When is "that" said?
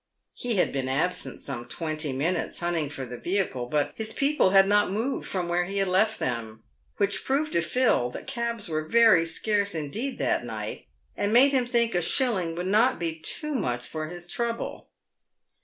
8.09-8.25, 10.17-10.43